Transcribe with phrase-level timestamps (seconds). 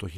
[0.00, 0.08] Το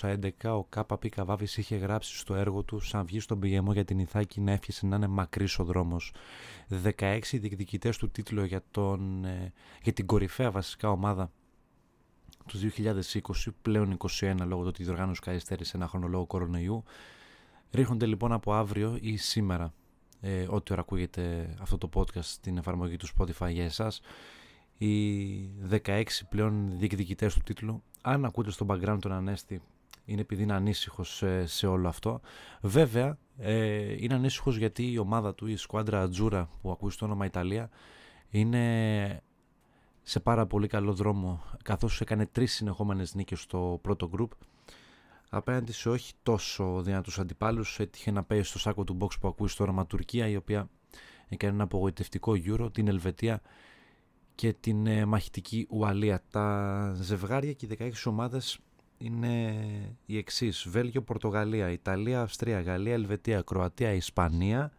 [0.00, 3.98] 1911 ο Κάπα Καβάβης είχε γράψει στο έργο του «Σαν βγει στον πηγεμό για την
[3.98, 6.12] Ιθάκη να εύχεσαι να είναι μακρύς ο δρόμος».
[6.68, 9.52] 16 διεκδικητές του τίτλου για, τον, ε,
[9.82, 11.32] για την κορυφαία βασικά ομάδα
[12.46, 16.84] του 2020, πλέον 21 λόγω του ότι η διοργάνωση καθυστέρησε ένα χρόνο λόγω κορονοϊού.
[17.70, 19.74] Ρίχνονται λοιπόν από αύριο ή σήμερα,
[20.20, 24.00] ε, ό,τι ώρα ακούγεται αυτό το podcast στην εφαρμογή του Spotify για εσάς,
[24.78, 27.82] οι 16 πλέον διεκδικητές του τίτλου.
[28.02, 29.62] Αν ακούτε στο background τον Ανέστη,
[30.04, 32.20] είναι επειδή είναι ανήσυχος σε, όλο αυτό.
[32.60, 37.24] Βέβαια, ε, είναι ανήσυχος γιατί η ομάδα του, η σκουάντρα Ατζούρα που ακούεις στο όνομα
[37.24, 37.70] Ιταλία,
[38.28, 39.22] είναι
[40.02, 44.32] σε πάρα πολύ καλό δρόμο καθώς έκανε τρεις συνεχόμενες νίκες στο πρώτο γκρουπ
[45.30, 49.52] απέναντι σε όχι τόσο δυνατούς αντιπάλους έτυχε να πάει στο σάκο του box που ακούεις
[49.52, 50.68] στο όνομα Τουρκία η οποία
[51.28, 53.42] έκανε ένα απογοητευτικό Euro, την Ελβετία
[54.34, 56.22] και την ε, μαχητική Ουαλία.
[56.30, 58.58] Τα ζευγάρια και οι 16 ομάδες
[58.98, 59.54] είναι
[60.06, 60.66] οι εξής.
[60.68, 64.72] Βέλγιο, Πορτογαλία, Ιταλία, Αυστρία, Γαλλία, Ελβετία, Κροατία, Ισπανία,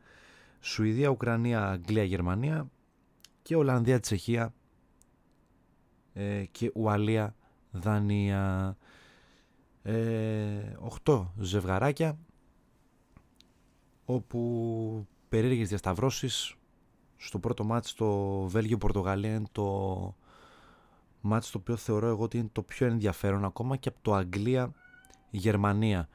[0.59, 2.69] Σουηδία, Ουκρανία, Αγγλία, Γερμανία
[3.41, 4.53] και Ολλανδία, Τσεχία
[6.13, 7.35] ε, και Ουαλία,
[7.71, 8.77] Δανία.
[9.85, 12.17] Ε, 8 ζευγαράκια
[14.05, 16.55] όπου περίεργες διασταυρώσεις
[17.25, 20.15] στο πρώτο μάτς το Βέλγιο-Πορτογαλία είναι το
[21.21, 26.09] μάτς το οποίο θεωρώ εγώ ότι είναι το πιο ενδιαφέρον ακόμα και από το Αγγλία-Γερμανία.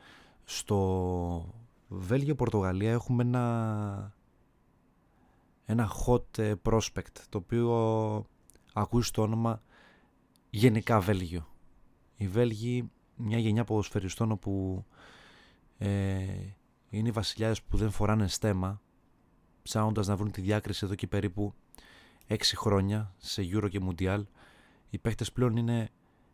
[0.44, 1.54] Στο
[1.88, 4.12] Βέλγιο-Πορτογαλία έχουμε ένα,
[5.64, 8.26] ένα hot ε, prospect το οποίο
[8.72, 9.62] ακούει στο όνομα
[10.50, 11.46] γενικά Βέλγιο.
[12.16, 14.84] Οι Βέλγοι, μια γενιά ποδοσφαιριστών όπου
[15.78, 15.88] ε,
[16.90, 18.80] είναι οι βασιλιάδες που δεν φοράνε στέμα
[19.68, 21.54] ψάχνοντας να βρουν τη διάκριση εδώ και περίπου
[22.28, 24.22] 6 χρόνια σε Euro και Mundial.
[24.90, 25.88] Οι παίχτες πλέον είναι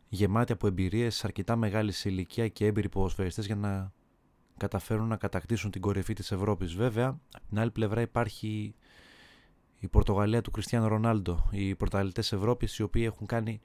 [0.08, 3.92] γεμάτοι από εμπειρίες αρκετά μεγάλη σε ηλικία και έμπειροι ποδοσφαιριστές για να
[4.56, 6.74] καταφέρουν να κατακτήσουν την κορυφή της Ευρώπης.
[6.74, 8.74] Βέβαια, από την άλλη πλευρά υπάρχει
[9.78, 13.60] η Πορτογαλία του Κριστιανό Ρονάλντο, οι πρωταλλητές Ευρώπης οι οποίοι έχουν κάνει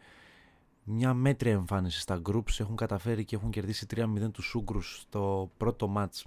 [0.84, 5.88] μια μέτρια εμφάνιση στα groups, έχουν καταφέρει και έχουν κερδίσει 3-0 τους Ούγκρους στο πρώτο
[5.88, 6.26] μάτς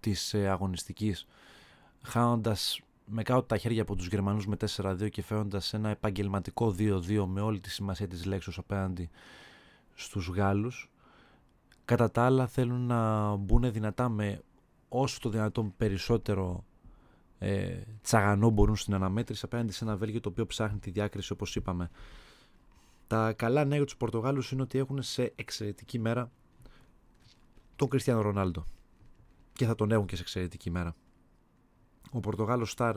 [0.00, 1.26] της ε, αγωνιστικής
[2.02, 7.24] χάνοντας με κάτω τα χέρια από τους Γερμανούς με 4-2 και φέροντας ένα επαγγελματικό 2-2
[7.26, 9.10] με όλη τη σημασία της λέξης απέναντι
[9.94, 10.90] στους Γάλλους.
[11.84, 14.42] Κατά τα άλλα θέλουν να μπουν δυνατά με
[14.88, 16.64] όσο το δυνατόν περισσότερο
[17.38, 21.56] ε, τσαγανό μπορούν στην αναμέτρηση απέναντι σε ένα Βέλγιο το οποίο ψάχνει τη διάκριση όπως
[21.56, 21.90] είπαμε.
[23.06, 26.30] Τα καλά νέα για τους Πορτογάλους είναι ότι έχουν σε εξαιρετική μέρα
[27.76, 28.64] τον Κριστιανό Ρονάλντο
[29.52, 30.94] και θα τον έχουν και σε εξαιρετική μέρα
[32.12, 32.96] ο Πορτογάλος Σταρ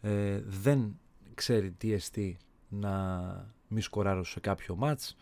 [0.00, 0.98] ε, δεν
[1.34, 2.38] ξέρει τι εστί
[2.68, 5.16] να μη σκοράρω σε κάποιο μάτς.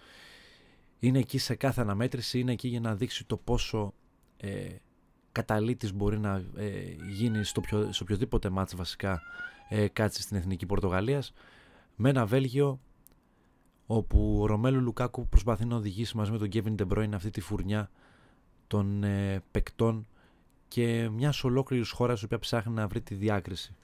[0.99, 3.95] Είναι εκεί σε κάθε αναμέτρηση, είναι εκεί για να δείξει το πόσο
[4.37, 4.75] ε,
[5.33, 9.23] καταλήτης μπορεί να ε, γίνει στο πιο, σε οποιοδήποτε μάτς βασικά
[9.69, 11.33] ε, κάτσει στην Εθνική Πορτογαλίας
[11.97, 12.81] με ένα Βέλγιο
[13.87, 17.91] όπου ο Ρομέλου Λουκάκου προσπαθεί να οδηγήσει μαζί με τον Κέβιν Ντεμπρόιν αυτή τη φουρνιά
[18.67, 20.07] των ε, παικτών
[20.71, 23.75] και μιας ολόκληρης χώρας η οποία ψάχνει να βρει τη διάκριση.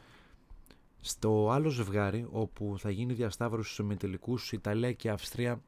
[1.01, 5.63] Στο άλλο ζευγάρι, όπου θα γίνει διασταύρωση στους ημιτελικούς, Ιταλία και Αυστρία,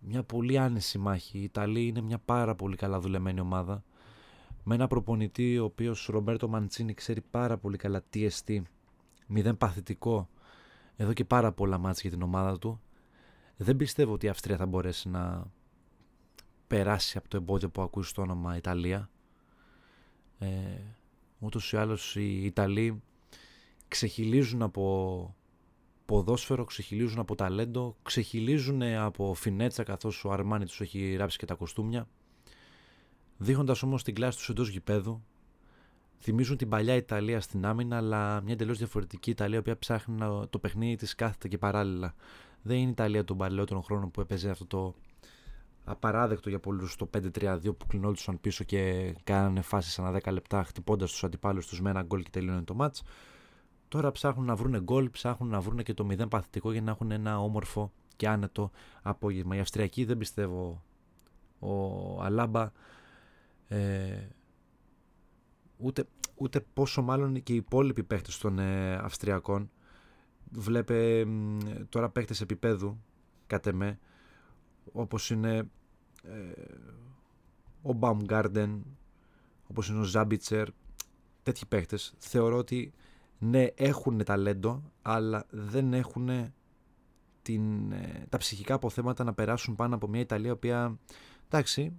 [0.00, 1.38] μια πολύ άνιση μάχη.
[1.38, 3.84] Η Ιταλία είναι μια πάρα πολύ καλά δουλεμένη ομάδα.
[4.62, 8.62] Με ένα προπονητή, ο οποίος Ρομπέρτο Μαντσίνη ξέρει πάρα πολύ καλά τι εστί.
[9.26, 10.28] Μηδέν παθητικό
[10.96, 12.80] εδώ και πάρα πολλά μάτια για την ομάδα του.
[13.56, 15.44] Δεν πιστεύω ότι η Αυστρία θα μπορέσει να
[16.66, 19.10] περάσει από το εμπόδιο που ακούει στο όνομα Ιταλία.
[20.42, 20.80] Ε,
[21.38, 23.02] ούτως ή άλλως οι Ιταλοί
[23.88, 25.36] ξεχυλίζουν από
[26.04, 31.54] ποδόσφαιρο, ξεχυλίζουν από ταλέντο, ξεχυλίζουν από φινέτσα καθώς ο Αρμάνι τους έχει ράψει και τα
[31.54, 32.08] κοστούμια.
[33.36, 35.22] Δείχνοντας όμως την κλάση τους εντός γηπέδου,
[36.18, 40.58] θυμίζουν την παλιά Ιταλία στην άμυνα, αλλά μια τελείως διαφορετική Ιταλία, που ψάχνει να, το
[40.58, 42.14] παιχνίδι της κάθεται και παράλληλα.
[42.62, 44.94] Δεν είναι η Ιταλία των παλαιότερων χρόνων που έπαιζε αυτό το
[45.84, 51.10] απαράδεκτο για πολλούς το 5-3-2 που κλεινόντουσαν πίσω και κάνανε φάσεις ανά 10 λεπτά χτυπώντας
[51.10, 53.02] τους αντιπάλους τους με ένα γκολ και τελειώνει το μάτς.
[53.88, 57.10] Τώρα ψάχνουν να βρουν γκολ, ψάχνουν να βρουν και το 0 παθητικό για να έχουν
[57.10, 58.70] ένα όμορφο και άνετο
[59.02, 59.56] απόγευμα.
[59.56, 60.82] Οι Αυστριακοί δεν πιστεύω
[61.58, 62.70] ο Αλάμπα
[63.68, 64.28] ε,
[65.76, 69.70] ούτε, ούτε πόσο μάλλον και οι υπόλοιποι παίχτες των ε, Αυστριακών
[70.50, 71.26] βλέπε
[71.88, 73.02] τώρα παίχτες επίπεδου
[73.46, 73.98] κατ' εμέ
[74.92, 75.70] όπως είναι
[76.22, 76.62] ε,
[77.82, 78.80] ο Baumgarten,
[79.70, 80.68] όπως είναι ο Ζάμπιτσερ,
[81.42, 82.92] τέτοιοι παίχτες, θεωρώ ότι
[83.38, 86.52] ναι έχουν ταλέντο, αλλά δεν έχουν
[87.42, 90.98] την, ε, τα ψυχικά αποθέματα να περάσουν πάνω από μια Ιταλία, η οποία
[91.46, 91.92] εντάξει,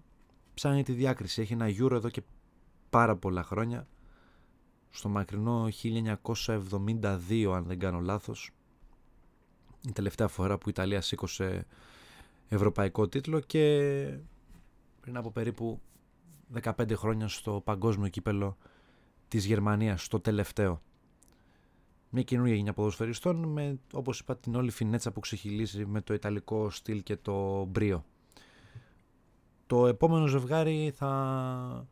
[0.53, 1.41] ψάχνει τη διάκριση.
[1.41, 2.21] Έχει ένα Euro εδώ και
[2.89, 3.87] πάρα πολλά χρόνια.
[4.89, 5.67] Στο μακρινό
[6.45, 8.51] 1972, αν δεν κάνω λάθος.
[9.87, 11.65] Η τελευταία φορά που η Ιταλία σήκωσε
[12.53, 14.17] ευρωπαϊκό τίτλο και
[15.01, 15.81] πριν από περίπου
[16.61, 18.57] 15 χρόνια στο παγκόσμιο κύπελο
[19.27, 20.81] της Γερμανίας, στο τελευταίο.
[22.09, 26.69] Μια καινούργια γενιά ποδοσφαιριστών με, όπως είπα, την όλη φινέτσα που ξεχυλίζει με το ιταλικό
[26.69, 28.05] στυλ και το μπρίο.
[29.67, 31.87] Το επόμενο ζευγάρι θα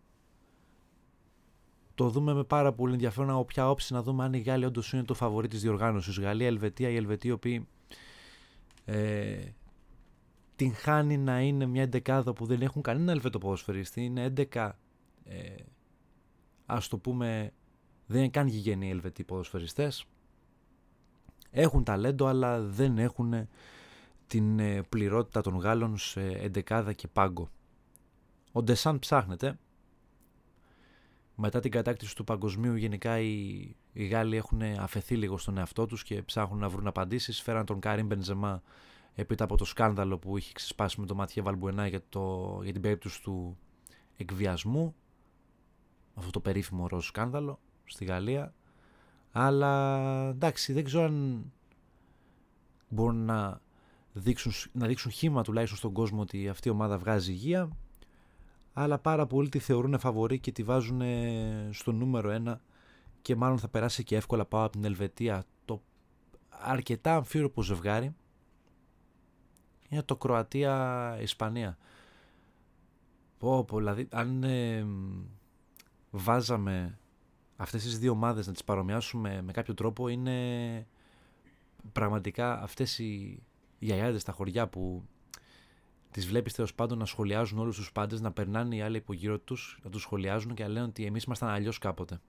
[1.95, 4.93] το δούμε με πάρα πολύ ενδιαφέρον από ποια όψη να δούμε αν η Γάλλοι όντως
[4.93, 6.19] είναι το φαβορή της διοργάνωσης.
[6.19, 7.67] Γαλλία, Ελβετία, οι Ελβετοί οι οποίοι
[8.85, 9.39] ε,
[10.61, 14.03] την χάνει να είναι μια εντεκάδα που δεν έχουν κανένα Ελβετό ποδοσφαιριστή.
[14.03, 14.71] Είναι 11
[15.23, 15.55] ε,
[16.65, 17.53] ας το πούμε
[18.05, 20.05] δεν είναι καν γηγενοί οι Ελβετοί ποδοσφαιριστές.
[21.51, 23.47] Έχουν ταλέντο αλλά δεν έχουν
[24.27, 27.49] την ε, πληρότητα των Γάλλων σε εντεκάδα και πάγκο.
[28.51, 29.59] Ο Ντεσάν ψάχνεται.
[31.35, 33.59] Μετά την κατάκτηση του παγκοσμίου γενικά οι,
[33.93, 37.41] οι Γάλλοι έχουν αφαιθεί λίγο στον εαυτό τους και ψάχνουν να βρουν απαντήσεις.
[37.41, 38.61] Φέραν τον Κάριν Μπενζεμά
[39.15, 42.81] επίτα από το σκάνδαλο που είχε ξεσπάσει με τον Ματιέ Βαλμπουενά για, το, για την
[42.81, 43.57] περίπτωση του
[44.17, 44.95] εκβιασμού.
[46.13, 48.53] Αυτό το περίφημο ροζ σκάνδαλο στη Γαλλία.
[49.31, 51.45] Αλλά εντάξει δεν ξέρω αν
[52.89, 53.61] μπορούν να
[54.13, 57.69] δείξουν, να δείξουν χήμα τουλάχιστον στον κόσμο ότι αυτή η ομάδα βγάζει υγεία
[58.73, 61.01] αλλά πάρα πολλοί τη θεωρούν φαβορή και τη βάζουν
[61.71, 62.61] στο νούμερο ένα
[63.21, 65.81] και μάλλον θα περάσει και εύκολα πάω από την Ελβετία το
[66.49, 68.15] αρκετά αμφίροπο ζευγάρι
[69.91, 71.77] είναι το Κροατία-Ισπανία
[73.37, 74.85] πω πω δηλαδή αν ε,
[76.11, 76.97] βάζαμε
[77.55, 80.87] αυτές τις δύο ομάδες να τις παρομοιάσουμε με κάποιο τρόπο είναι
[81.91, 83.43] πραγματικά αυτές οι
[83.79, 85.03] γιαγιάδες στα χωριά που
[86.11, 89.39] τις βλέπεις τέλος πάντων να σχολιάζουν όλους τους πάντες, να περνάνε οι άλλοι από γύρω
[89.39, 92.19] τους, να τους σχολιάζουν και να λένε ότι εμείς ήμασταν αλλιώς κάποτε.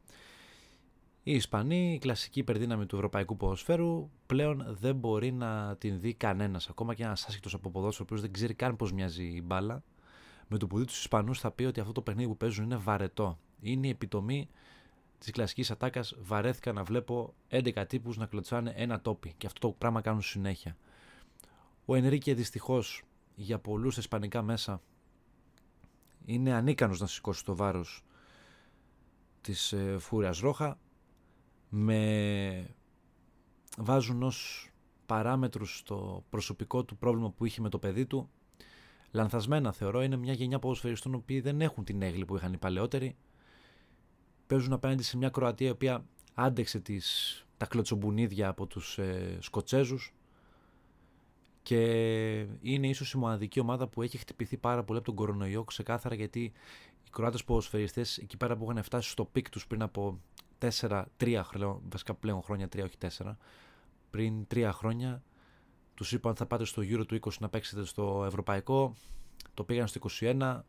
[1.24, 6.68] Οι Ισπανοί, η κλασική υπερδύναμη του ευρωπαϊκού ποδοσφαίρου, πλέον δεν μπορεί να την δει κανένας.
[6.68, 9.82] Ακόμα και ένας άσχητος από ποδόσφαιρο, ο οποίος δεν ξέρει καν πώς μοιάζει η μπάλα,
[10.48, 12.76] με το που δει τους Ισπανούς θα πει ότι αυτό το παιχνίδι που παίζουν είναι
[12.76, 13.38] βαρετό.
[13.60, 14.48] Είναι η επιτομή
[15.18, 16.14] της κλασικής ατάκας.
[16.20, 19.34] Βαρέθηκα να βλέπω 11 τύπους να κλωτσάνε ένα τόπι.
[19.36, 20.76] Και αυτό το πράγμα κάνουν συνέχεια.
[21.84, 23.02] Ο Ενρίκε δυστυχώς
[23.34, 24.80] για πολλούς ισπανικά μέσα
[26.24, 28.02] είναι ανίκανος να σηκώσει το βάρος
[29.40, 30.78] της ε, Φούρας Ρόχα
[31.74, 32.74] με
[33.78, 34.68] βάζουν ως
[35.06, 38.30] παράμετρους στο προσωπικό του πρόβλημα που είχε με το παιδί του.
[39.10, 43.16] Λανθασμένα θεωρώ είναι μια γενιά ποδοσφαιριστών οποίοι δεν έχουν την αίγλη που είχαν οι παλαιότεροι.
[44.46, 50.14] Παίζουν απέναντι σε μια Κροατία η οποία άντεξε τις, τα κλωτσομπουνίδια από τους ε, Σκοτσέζους
[51.62, 51.80] και
[52.60, 56.40] είναι ίσως η μοναδική ομάδα που έχει χτυπηθεί πάρα πολύ από τον κορονοϊό ξεκάθαρα γιατί
[57.04, 60.20] οι Κροάτες ποδοσφαιριστές εκεί πέρα που είχαν φτάσει στο peak τους πριν από
[60.70, 63.36] 4, 3 χρόνια, βασικά πλέον χρόνια 3 όχι 4
[64.10, 65.22] πριν 3 χρόνια
[65.94, 68.94] τους είπαν θα πάτε στο Euro του 20 να παίξετε στο Ευρωπαϊκό
[69.54, 70.60] το πήγαν στο 21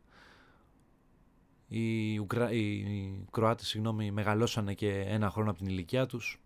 [1.68, 2.52] οι, Ουκρα...
[2.52, 6.40] οι Κροάτες συγγνώμη, μεγαλώσανε και ένα χρόνο από την ηλικία τους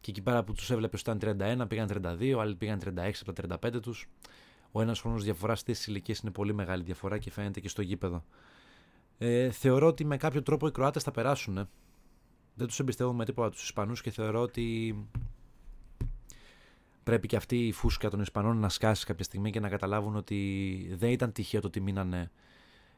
[0.00, 1.88] και εκεί πέρα που τους έβλεπες ήταν 31, πήγαν
[2.20, 4.08] 32, άλλοι πήγαν 36 από τα 35 τους.
[4.72, 8.24] Ο ένας χρόνος διαφοράς στις ηλικίες είναι πολύ μεγάλη διαφορά και φαίνεται και στο γήπεδο.
[9.18, 11.68] Ε, θεωρώ ότι με κάποιο τρόπο οι Κροάτες θα περάσουν.
[12.58, 12.64] Ε.
[12.64, 14.96] Δεν τους εμπιστεύομαι τίποτα τους Ισπανούς και θεωρώ ότι
[17.02, 20.90] πρέπει και αυτή η φούσκα των Ισπανών να σκάσει κάποια στιγμή και να καταλάβουν ότι
[20.94, 22.30] δεν ήταν τυχαίο το ότι μείνανε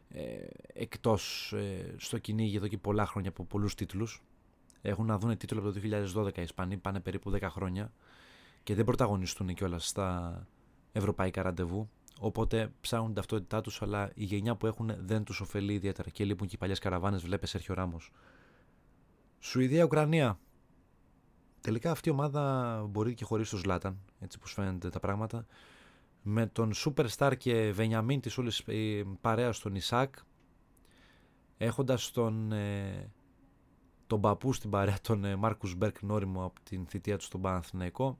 [0.08, 0.22] ε,
[0.72, 4.22] εκτός ε, στο κυνήγι εδώ και πολλά χρόνια από πολλούς τίτλους
[4.82, 5.80] έχουν να δουν τίτλο από το
[6.16, 7.92] 2012 οι Ισπανοί, πάνε περίπου 10 χρόνια
[8.62, 10.46] και δεν πρωταγωνιστούν κιόλας στα
[10.92, 11.88] ευρωπαϊκά ραντεβού.
[12.20, 16.10] Οπότε ψάχνουν την ταυτότητά τους, αλλά η γενιά που έχουν δεν τους ωφελεί ιδιαίτερα.
[16.10, 18.10] Και λείπουν και οι παλιές καραβάνες, βλέπεις Σέρχιο Ράμος.
[19.40, 20.38] Σουηδία-Ουκρανία.
[21.60, 25.46] Τελικά αυτή η ομάδα μπορεί και χωρίς τον Ζλάταν, έτσι που φαίνονται τα πράγματα.
[26.22, 30.14] Με τον Superstar και Βενιαμίν της όλης ε, παρέας στον Ισάκ,
[31.56, 33.10] έχοντας τον ε,
[34.06, 38.18] τον παππού στην παρέα, τον ε, Μάρκους Μπέρκ Νόριμο από την θητεία του στον Παναθηναϊκό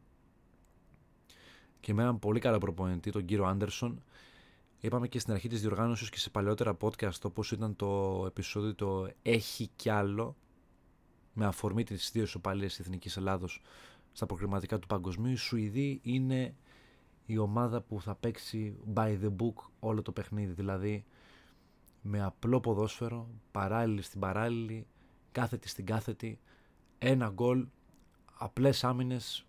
[1.80, 4.02] και με έναν πολύ καλό προπονητή, τον κύριο Άντερσον.
[4.80, 9.10] Είπαμε και στην αρχή της διοργάνωσης και σε παλαιότερα podcast όπως ήταν το επεισόδιο το
[9.22, 10.36] «Έχει κι άλλο»
[11.32, 13.62] με αφορμή τις δύο ισοπαλίες της Εθνικής Ελλάδος
[14.12, 15.32] στα προκριματικά του παγκοσμίου.
[15.32, 16.54] Η Σουηδή είναι
[17.26, 21.04] η ομάδα που θα παίξει by the book όλο το παιχνίδι, δηλαδή
[22.02, 24.86] με απλό ποδόσφαιρο, παράλληλη στην παράλληλη,
[25.32, 26.40] κάθετη στην κάθετη,
[26.98, 27.66] ένα γκολ,
[28.38, 29.46] απλές άμυνες,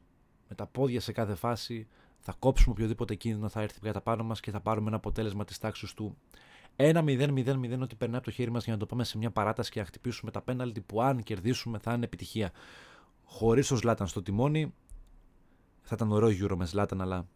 [0.50, 1.88] με τα πόδια σε κάθε φάση,
[2.24, 5.58] Θα κόψουμε οποιοδήποτε κίνδυνο θα έρθει κατά πάνω μας και θα πάρουμε ένα αποτέλεσμα της
[5.58, 6.18] τάξης του
[6.76, 9.80] 1-0-0-0 ότι περνάει από το χέρι μας για να το πάμε σε μια παράταση και
[9.80, 12.52] να χτυπήσουμε τα πέναλτι που αν κερδίσουμε θα είναι επιτυχία.
[13.24, 14.74] Χωρίς ο Ζλάταν στο τιμόνι,
[15.82, 17.28] θα ήταν ωραίο γύρω με Ζλάταν, αλλά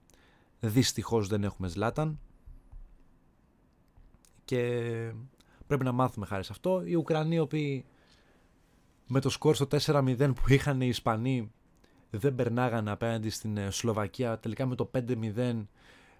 [0.59, 2.19] δυστυχώς δεν έχουμε Ζλάταν.
[4.45, 4.59] Και
[5.67, 6.85] πρέπει να μάθουμε χάρη σε αυτό.
[6.85, 7.85] Οι Ουκρανοί, οι οποίοι
[9.07, 11.51] με το σκορ στο 4-0 που είχαν οι Ισπανοί
[12.09, 14.39] δεν περνάγανε απέναντι στην ε, Σλοβακία.
[14.39, 15.65] Τελικά με το 5-0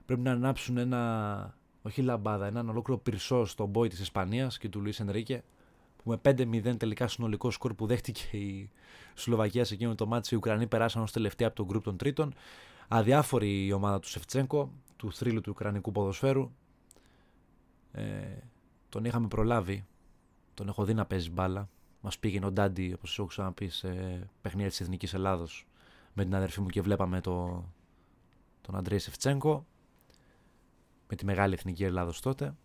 [0.06, 4.82] πρέπει να ανάψουν ένα, όχι λαμπάδα, έναν ολόκληρο πυρσό στον μπόι της Ισπανίας και του
[4.82, 5.44] Λουίς Ενρίκε
[6.04, 8.70] που με 5-0 τελικά συνολικό σκορ που δέχτηκε η
[9.14, 12.34] Σλοβακία σε εκείνο το μάτι οι Ουκρανοί περάσαν ως τελευταία από τον γκρουπ των τρίτων.
[12.88, 16.52] Αδιάφορη η ομάδα του Σεφτσέγκο, του θρύλου του Ουκρανικού ποδοσφαίρου.
[17.92, 18.04] Ε,
[18.90, 19.86] τον είχαμε προλάβει,
[20.54, 21.70] τον έχω δει να παίζει μπάλα.
[22.02, 23.90] Μας πήγαινε ο Ντάντι, όπως σου έχω ξαναπείς, σε
[24.42, 25.68] παιχνίδια της Εθνικής Ελλάδος
[26.14, 27.66] με την αδερφή μου και βλέπαμε το,
[28.62, 29.66] τον Αντρέη Σεφτσέγκο
[31.10, 32.56] με τη μεγάλη Εθνική Ελλάδος τότε.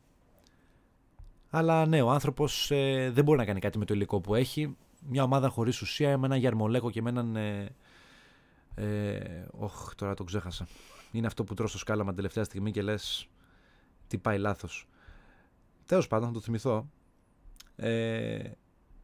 [1.50, 4.76] Αλλά ναι, ο άνθρωπος ε, δεν μπορεί να κάνει κάτι με το υλικό που έχει.
[5.08, 7.36] Μια ομάδα χωρίς ουσία, με έναν Γιαρμολέκο και με έναν.
[7.36, 7.74] Ε,
[8.74, 10.66] ε, όχ, τώρα το ξέχασα.
[11.12, 13.28] Είναι αυτό που τρως το σκάλαμα τελευταία στιγμή και λες
[14.06, 14.88] τι πάει λάθος.
[15.86, 16.90] Τέλος πάντων, θα το θυμηθώ.
[17.76, 18.50] Ε,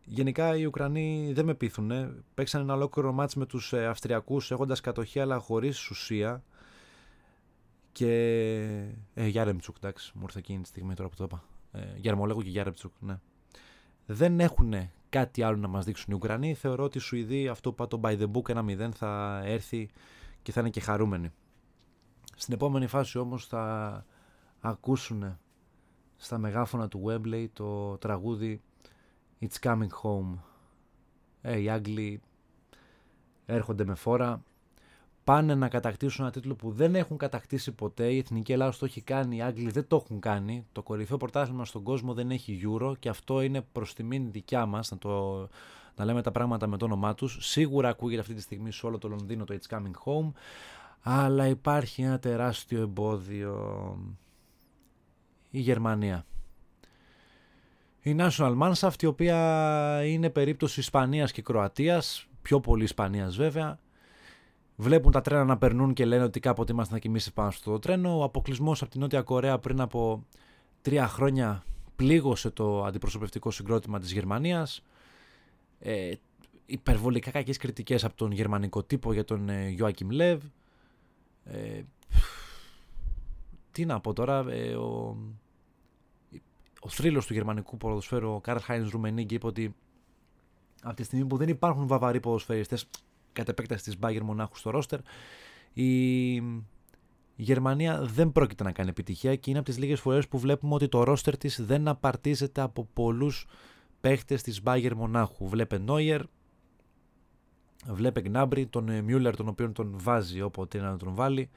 [0.04, 1.90] γενικά οι Ουκρανοί δεν με πείθουν.
[2.34, 6.42] Παίξαν ένα ολόκληρο μάτς με τους ε, Αυστριακούς έχοντας κατοχή αλλά χωρίς ουσία.
[7.96, 8.12] Και...
[9.14, 11.44] Ε, Γιάρεμτσουκ, εντάξει, μου ήρθε εκείνη τη στιγμή τώρα που το είπα.
[11.72, 13.20] Ε, Γερμολέγου και Γιάρεμτσουκ, ναι.
[14.06, 14.74] Δεν έχουν
[15.08, 16.54] κάτι άλλο να μας δείξουν οι Ουκρανοί.
[16.54, 19.90] Θεωρώ ότι οι Σουηδοί, αυτό που το by the book ένα 0 θα έρθει
[20.42, 21.32] και θα είναι και χαρούμενοι.
[22.36, 24.04] Στην επόμενη φάση όμως θα
[24.60, 25.38] ακούσουν
[26.16, 28.60] στα μεγάφωνα του Webley το τραγούδι
[29.40, 30.38] It's coming home.
[31.40, 32.20] Ε, οι Άγγλοι
[33.46, 34.42] έρχονται με φόρα.
[35.26, 38.12] Πάνε να κατακτήσουν ένα τίτλο που δεν έχουν κατακτήσει ποτέ.
[38.12, 40.66] Η Εθνική Ελλάδα το έχει κάνει, οι Άγγλοι δεν το έχουν κάνει.
[40.72, 44.90] Το κορυφαίο πρωτάθλημα στον κόσμο δεν έχει Euro και αυτό είναι προς τιμήν δικιά μας
[44.90, 45.48] να, το,
[45.96, 47.38] να λέμε τα πράγματα με το όνομά τους.
[47.40, 50.32] Σίγουρα ακούγεται αυτή τη στιγμή σε όλο το Λονδίνο το It's coming home.
[51.00, 53.96] Αλλά υπάρχει ένα τεράστιο εμπόδιο.
[55.50, 56.26] Η Γερμανία.
[58.00, 63.78] Η National Manshaft η οποία είναι περίπτωση Ισπανίας και Κροατίας, πιο πολύ Ισπανίας βέβαια.
[64.76, 68.18] Βλέπουν τα τρένα να περνούν και λένε ότι κάποτε είμαστε να κοιμήσει πάνω στο τρένο.
[68.18, 70.26] Ο αποκλεισμός από την Νότια Κορέα πριν από
[70.82, 71.64] τρία χρόνια
[71.96, 74.82] πλήγωσε το αντιπροσωπευτικό συγκρότημα της Γερμανίας.
[75.78, 76.12] Ε,
[76.66, 80.38] υπερβολικά κακές κριτικές από τον γερμανικό τύπο για τον ε, Joachim Lev.
[81.44, 81.82] Ε,
[83.72, 85.16] τι να πω τώρα, ε, ο,
[86.80, 89.74] ο θρύλος του γερμανικού ποδοσφαίρου, ο Καρλ Χάιν Ρουμενίγκη, είπε ότι
[90.82, 92.88] από τη στιγμή που δεν υπάρχουν βαβαροί ποδοσφαιριστές
[93.36, 94.98] κατ' επέκταση της Μπάγκερ Μονάχου στο ρόστερ,
[95.72, 96.42] η
[97.36, 100.88] Γερμανία δεν πρόκειται να κάνει επιτυχία και είναι από τις λίγες φορές που βλέπουμε ότι
[100.88, 103.46] το ρόστερ της δεν απαρτίζεται από πολλούς
[104.00, 105.48] παίχτες της Μπάγκερ Μονάχου.
[105.48, 106.22] Βλέπε Νόιερ,
[107.86, 111.50] βλέπε Γκνάμπρι, τον Μιούλερ τον οποίο τον βάζει όποτε είναι να τον βάλει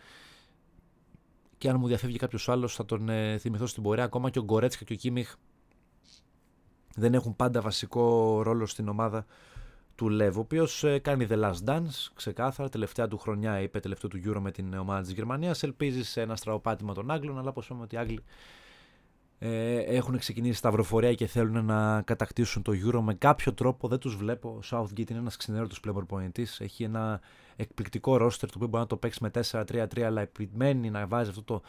[1.59, 4.03] και αν μου διαφεύγει κάποιος άλλος θα τον ε, θυμηθώ στην πορεία.
[4.03, 5.35] Ακόμα και ο Γκορέτσκα και ο Κίμιχ
[6.95, 9.25] δεν έχουν πάντα βασικό ρόλο στην ομάδα
[9.99, 12.69] του Λεβ, ο οποίος ε, κάνει The Last Dance ξεκάθαρα.
[12.69, 15.63] Τελευταία του χρονιά είπε τελευταίο του Euro με την ομάδα της Γερμανίας.
[15.63, 18.23] Ελπίζει σε ένα στραοπάτημα των Άγγλων, αλλά όπως είπαμε ότι οι Άγγλοι
[19.39, 23.87] ε, έχουν ξεκινήσει σταυροφορία και θέλουν να κατακτήσουν το Euro με κάποιο τρόπο.
[23.87, 24.49] Δεν τους βλέπω.
[24.49, 26.59] Ο Southgate είναι ένας ξενέρωτος πλέον προπονητής.
[26.59, 27.21] Έχει ένα
[27.55, 31.43] εκπληκτικό ρόστερ το οποίο μπορεί να το παίξει με 4-3-3, αλλά επιμένει να βάζει αυτό
[31.43, 31.61] το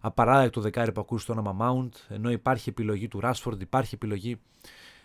[0.00, 1.92] απαράδεκτο δεκάρι που ακούσει το όνομα Mount.
[2.08, 4.40] Ενώ υπάρχει επιλογή του Rashford, υπάρχει επιλογή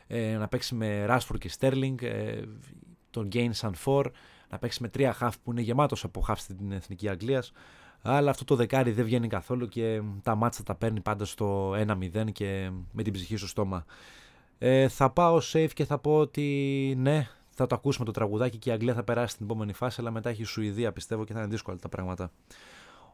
[0.07, 2.41] ε, να παίξει με Rashford και Sterling, ε,
[3.09, 4.05] τον Gain San For,
[4.49, 7.51] να παίξει με τρία half που είναι γεμάτος από half στην εθνική Αγγλίας.
[8.01, 12.31] Αλλά αυτό το δεκάρι δεν βγαίνει καθόλου και τα μάτσα τα παίρνει πάντα στο 1-0
[12.31, 13.85] και με την ψυχή στο στόμα.
[14.57, 18.69] Ε, θα πάω safe και θα πω ότι ναι, θα το ακούσουμε το τραγουδάκι και
[18.69, 21.39] η Αγγλία θα περάσει στην επόμενη φάση, αλλά μετά έχει η Σουηδία πιστεύω και θα
[21.39, 22.31] είναι δύσκολα τα πράγματα.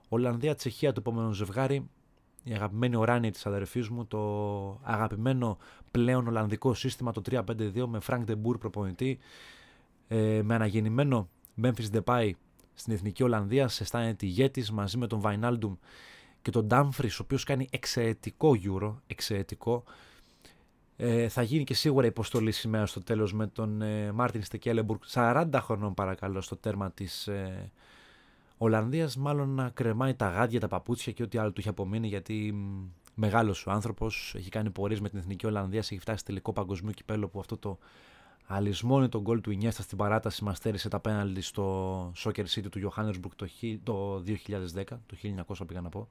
[0.09, 1.89] Ολλανδία-Τσεχία το επόμενο ζευγάρι,
[2.43, 4.19] η αγαπημένη οράνια της αδερφής μου, το
[4.83, 5.57] αγαπημένο
[5.91, 9.19] πλέον Ολλανδικό σύστημα το 3-5-2 με Frank de Boer προπονητή,
[10.07, 11.29] ε, με αναγεννημένο
[11.63, 12.31] Memphis Depay
[12.73, 15.75] στην Εθνική Ολλανδία, σε αισθάνεται ηγέτης μαζί με τον Βαϊνάλντουμ
[16.41, 19.83] και τον Ντάμφρις, ο οποίος κάνει εξαιρετικό Euro, εξαιρετικό.
[20.95, 25.45] Ε, θα γίνει και σίγουρα υποστολή σήμερα στο τέλος με τον ε, Μάρτιν Στεκέλεμπουργκ, 40
[25.53, 27.71] χρονών παρακαλώ στο τέρμα της ε,
[28.63, 32.55] Ολλανδίας, μάλλον να κρεμάει τα γάντια, τα παπούτσια και ό,τι άλλο του έχει απομείνει γιατί
[33.13, 37.27] μεγάλος ο άνθρωπος, έχει κάνει πορείες με την Εθνική Ολλανδίας, έχει φτάσει τελικό παγκοσμίου κυπέλο
[37.27, 37.77] που αυτό το
[38.47, 42.89] αλυσμόνει τον γκολ του Ινιέστα στην παράταση μας στέρισε τα πέναλτι στο Soccer City του
[42.89, 43.47] Johannesburg το,
[43.83, 44.23] το
[44.75, 45.15] 2010, το
[45.47, 46.09] 1900 πήγα να πω.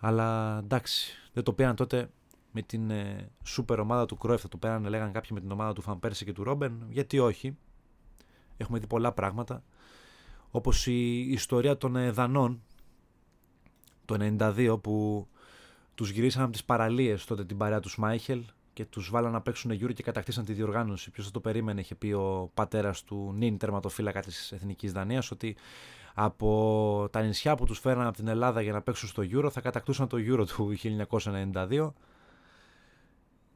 [0.00, 2.10] Αλλά εντάξει, δεν το πήραν τότε
[2.52, 5.72] με την ε, σούπερ ομάδα του Κρόεφ, θα το πέρανε λέγανε κάποιοι με την ομάδα
[5.72, 7.56] του Φαμπέρση και του Ρόμπεν, γιατί όχι.
[8.56, 9.62] Έχουμε δει πολλά πράγματα.
[10.54, 12.62] Όπως η ιστορία των ε, Δανών
[14.04, 15.26] το 92 που
[15.94, 18.42] τους γυρίσαν από τις παραλίες τότε την παρέα του Σμάιχελ
[18.72, 21.10] και τους βάλαν να παίξουν γιούρι και κατακτήσαν τη διοργάνωση.
[21.10, 25.56] Ποιος θα το περίμενε, είχε πει ο πατέρας του νυν τερματοφύλακα της Εθνικής Δανίας, ότι
[26.14, 29.60] από τα νησιά που τους φέραν από την Ελλάδα για να παίξουν στο Euro θα
[29.60, 31.92] κατακτούσαν το Euro του 1992.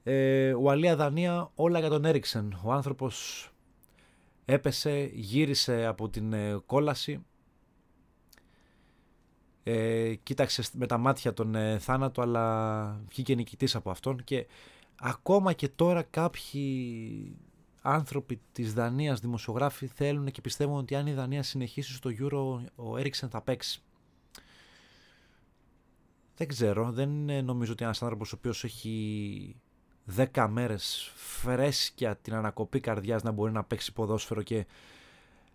[0.03, 2.61] Ε, Ουαλία-Δανία όλα για τον Έριξεν.
[2.65, 3.49] Ο άνθρωπος
[4.47, 7.25] έπεσε, γύρισε από την ε, κόλαση,
[9.62, 14.47] ε, κοίταξε με τα μάτια τον ε, θάνατο αλλά βγήκε νικητής από αυτόν και
[14.97, 17.37] ακόμα και τώρα κάποιοι
[17.83, 22.97] άνθρωποι της Δανίας, δημοσιογράφοι θέλουν και πιστεύουν ότι αν η Δανία συνεχίσει στο Euro ο
[22.97, 23.81] Έριξεν θα παίξει.
[26.37, 27.09] Δεν ξέρω, δεν
[27.45, 29.57] νομίζω ότι ένας άνθρωπος ο οποίος έχει
[30.16, 34.66] 10 μέρες φρέσκια την ανακοπή καρδιάς να μπορεί να παίξει ποδόσφαιρο και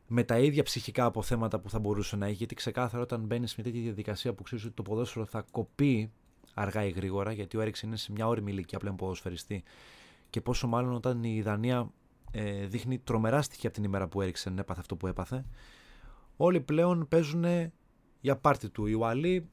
[0.08, 2.36] με τα ίδια ψυχικά αποθέματα που θα μπορούσε να έχει.
[2.36, 6.12] Γιατί ξεκάθαρα όταν μπαίνεις σε μια τέτοια διαδικασία που ξέρεις ότι το ποδόσφαιρο θα κοπεί
[6.54, 9.64] αργά ή γρήγορα, γιατί ο Έριξεν είναι σε μια όρημη ηλικία πλέον ποδοσφαιριστή.
[10.30, 11.92] Και πόσο μάλλον όταν η Δανία
[12.32, 15.46] ε, δείχνει τρομερά στοιχεία από την ημέρα που Έριξεν έπαθε αυτό που έπαθε.
[16.38, 17.46] Όλοι πλέον παίζουν
[18.22, 18.86] για πάρτι του.
[18.86, 19.50] Οι Ουαλοί,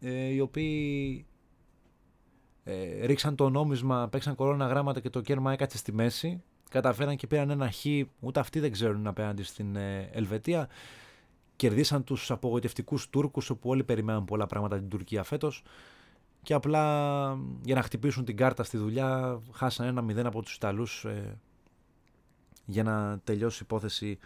[0.00, 1.26] ε, οι οποίοι
[2.64, 6.42] ε, ρίξαν το νόμισμα, παίξαν κορώνα γράμματα και το κέρμα έκατσε στη μέση.
[6.70, 7.84] Καταφέραν και πήραν ένα χ,
[8.20, 10.68] ούτε αυτοί δεν ξέρουν απέναντι στην ε, Ελβετία.
[11.56, 15.62] Κερδίσαν τους απογοητευτικούς Τούρκους, όπου όλοι περιμέναν πολλά πράγματα την Τουρκία φέτος.
[16.42, 16.82] Και απλά
[17.62, 21.38] για να χτυπήσουν την κάρτα στη δουλειά χάσαν ένα μηδέν από τους Ιταλούς ε,
[22.66, 24.18] για να τελειώσει η υπόθεση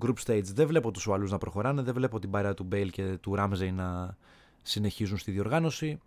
[0.00, 0.44] group stage.
[0.44, 3.72] Δεν βλέπω τους Ουαλούς να προχωράνε, δεν βλέπω την παρέα του Μπέιλ και του Ράμζεϊ
[3.72, 4.16] να
[4.62, 6.00] συνεχίζουν στη διοργάνωση.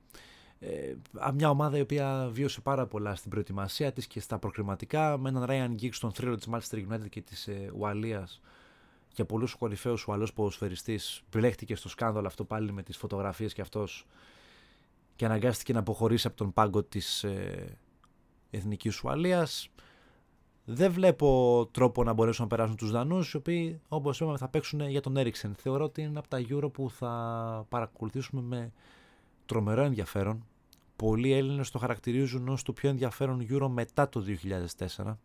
[0.59, 0.95] Ε,
[1.33, 5.45] μια ομάδα η οποία βίωσε πάρα πολλά στην προετοιμασία της και στα προκριματικά με έναν
[5.49, 8.41] Ryan Giggs στον θρύλο της Manchester United και της ε, Ουαλίας.
[9.13, 14.05] Και πολλούς κορυφαίους Ουαλός ποδοσφαιριστής μπλέχτηκε στο σκάνδαλο αυτό πάλι με τις φωτογραφίες και αυτός
[15.15, 17.77] και αναγκάστηκε να αποχωρήσει από τον πάγκο της ε,
[18.49, 19.69] Εθνικής Ουαλίας.
[20.65, 24.89] Δεν βλέπω τρόπο να μπορέσουν να περάσουν τους Δανούς οι οποίοι όπως είπαμε θα παίξουν
[24.89, 28.71] για τον Έριξεν θεωρώ ότι είναι από τα Euro που θα παρακολουθήσουμε με
[29.47, 30.45] τρομερό ενδιαφέρον.
[30.95, 34.23] Πολλοί Έλληνες το χαρακτηρίζουν ως το πιο ενδιαφέρον Euro μετά το
[34.97, 35.17] 2004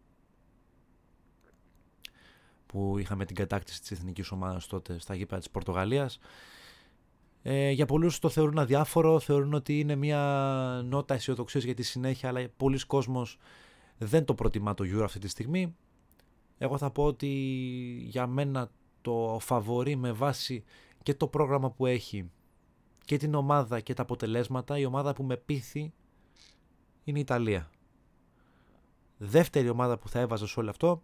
[2.67, 6.19] που είχαμε την κατάκτηση της εθνικής ομάδας τότε στα γήπεδα της Πορτογαλίας.
[7.43, 10.21] Ε, για πολλούς το θεωρούν αδιάφορο, θεωρούν ότι είναι μια
[10.85, 13.39] νότα αισιοδοξίας για τη συνέχεια, αλλά πολλοί κόσμος
[13.99, 15.77] δεν το προτιμά το Euro αυτή τη στιγμή.
[16.59, 17.29] Εγώ θα πω ότι
[18.09, 20.65] για μένα το φαβορεί με βάση
[21.03, 22.31] και το πρόγραμμα που έχει
[23.05, 25.93] και την ομάδα και τα αποτελέσματα, η ομάδα που με πείθει
[27.05, 27.71] είναι η Ιταλία.
[29.17, 31.03] Δεύτερη ομάδα που θα έβαζα σε όλο αυτό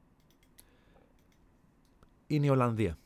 [2.26, 2.98] είναι η Ολλανδία.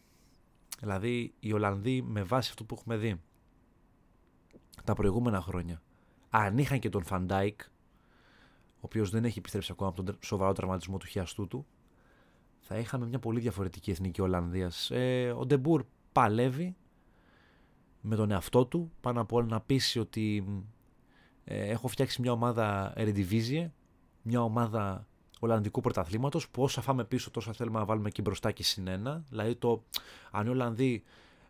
[0.81, 3.20] Δηλαδή οι Ολλανδοί με βάση αυτό που έχουμε δει
[4.85, 5.83] τα προηγούμενα χρόνια
[6.31, 7.61] αν είχαν και τον Φαν Ντάικ
[8.74, 11.66] ο οποίος δεν έχει επιστρέψει ακόμα από τον σοβαρό τραυματισμό του χιαστού του
[12.61, 14.90] θα είχαμε μια πολύ διαφορετική εθνική Ολλανδίας.
[14.90, 16.76] Ε, ο Ντε Μπουρ παλεύει
[18.02, 20.44] με τον εαυτό του, πάνω από όλα να πείσει ότι
[21.44, 23.68] ε, έχω φτιάξει μια ομάδα Eredivisie,
[24.22, 25.06] μια ομάδα
[25.38, 29.24] Ολλανδικού πρωταθλήματος, που όσα φάμε πίσω τόσα θέλουμε να βάλουμε και μπροστά και συν ένα.
[29.28, 29.82] Δηλαδή το
[30.30, 31.02] αν οι Ολλανδοί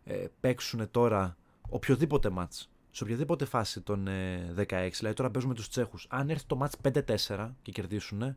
[0.03, 1.37] ε, παίξουν τώρα
[1.69, 4.63] οποιοδήποτε ματς, σε οποιαδήποτε φάση των ε, 16,
[4.97, 6.75] δηλαδή τώρα παίζουμε τους Τσέχους, αν έρθει το ματς
[7.27, 8.35] 5-4 και κερδίσουν,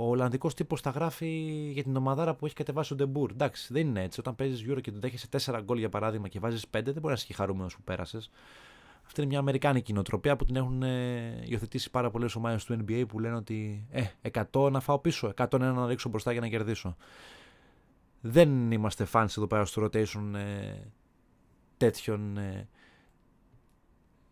[0.00, 1.28] ο Ολλανδικός τύπος θα γράφει
[1.72, 3.30] για την ομαδάρα που έχει κατεβάσει ο Ντε Μπουρ.
[3.30, 4.20] Εντάξει, δεν είναι έτσι.
[4.20, 7.06] Όταν παίζεις Euro και του δέχεσαι 4 γκολ για παράδειγμα και βάζεις 5, δεν μπορεί
[7.06, 8.30] να είσαι χαρούμενος που πέρασες.
[9.06, 13.04] Αυτή είναι μια Αμερικάνικη νοοτροπία που την έχουν ε, υιοθετήσει πάρα πολλές ομάδες του NBA
[13.08, 14.04] που λένε ότι ε,
[14.52, 16.96] 100 να φάω πίσω, 101 να ρίξω μπροστά για να κερδίσω.
[18.20, 20.74] Δεν είμαστε fans εδώ πέρα στο rotation ε,
[21.76, 22.68] τέτοιων ε,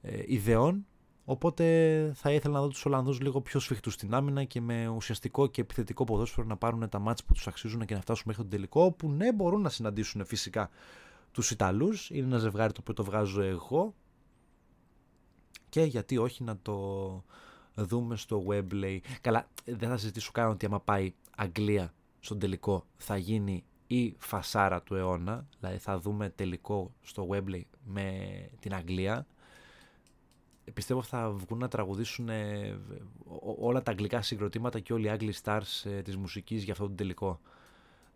[0.02, 0.86] ε, ιδεών
[1.30, 1.64] Οπότε
[2.14, 5.60] θα ήθελα να δω τους Ολλανδούς λίγο πιο σφιχτούς στην άμυνα και με ουσιαστικό και
[5.60, 8.92] επιθετικό ποδόσφαιρο να πάρουν τα μάτια που τους αξίζουν και να φτάσουν μέχρι τον τελικό.
[8.92, 10.70] Που ναι, μπορούν να συναντήσουν φυσικά
[11.32, 12.10] τους Ιταλούς.
[12.10, 13.94] Είναι ένα ζευγάρι το οποίο το βγάζω εγώ.
[15.68, 17.24] Και γιατί όχι να το
[17.74, 18.98] δούμε στο Webley.
[19.20, 24.82] Καλά, δεν θα συζητήσω καν ότι άμα πάει Αγγλία στον τελικό θα γίνει η φασάρα
[24.82, 25.48] του αιώνα.
[25.60, 28.20] Δηλαδή θα δούμε τελικό στο Wembley με
[28.60, 29.26] την Αγγλία
[30.74, 32.78] πιστεύω θα βγουν να τραγουδήσουν ε,
[33.60, 36.94] όλα τα αγγλικά συγκροτήματα και όλοι οι Άγγλοι stars ε, της μουσικής για αυτό το
[36.94, 37.40] τελικό.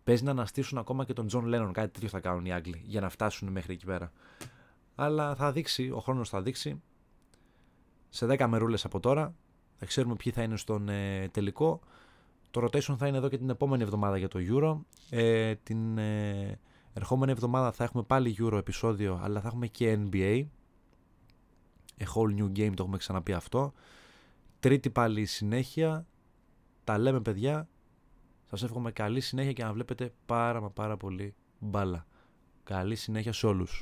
[0.03, 3.01] Παίζει να αναστήσουν ακόμα και τον Τζον Λένον, κάτι τέτοιο θα κάνουν οι Άγγλοι για
[3.01, 4.11] να φτάσουν μέχρι εκεί πέρα.
[4.95, 6.81] Αλλά θα δείξει, ο χρόνος θα δείξει.
[8.09, 9.35] Σε 10 μερούλες από τώρα
[9.75, 11.79] θα ξέρουμε ποιοι θα είναι στον ε, τελικό.
[12.51, 14.77] Το rotation θα είναι εδώ και την επόμενη εβδομάδα για το Euro.
[15.09, 16.59] Ε, την ε,
[16.93, 20.45] ερχόμενη εβδομάδα θα έχουμε πάλι Euro επεισόδιο, αλλά θα έχουμε και NBA.
[21.99, 23.73] A whole new game, το έχουμε ξαναπεί αυτό.
[24.59, 26.07] Τρίτη πάλι συνέχεια.
[26.83, 27.67] Τα λέμε παιδιά.
[28.49, 32.05] Σας εύχομαι καλή συνέχεια και να βλέπετε πάρα μα πάρα πολύ μπάλα.
[32.63, 33.81] Καλή συνέχεια σε όλους.